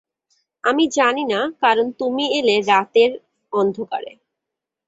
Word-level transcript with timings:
আমি 0.63 0.83
জানি 0.97 1.23
না, 1.33 1.41
কারণ 1.61 1.87
তুমি 1.99 2.23
এলে 2.39 2.55
রাতের 2.69 3.11
অন্ধকারে। 3.53 4.11